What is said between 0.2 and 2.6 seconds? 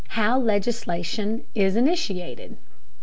LEGISLATION IS INITIATED.